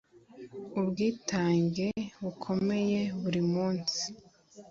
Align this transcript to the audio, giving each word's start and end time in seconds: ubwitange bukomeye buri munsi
ubwitange 0.79 1.87
bukomeye 2.23 3.01
buri 3.21 3.41
munsi 3.53 4.03